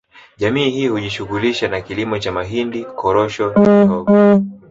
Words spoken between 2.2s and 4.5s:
mahindi korosho na mihoho